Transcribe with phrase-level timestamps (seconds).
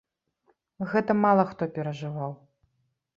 [0.93, 2.33] Гэта мала хто перажываў.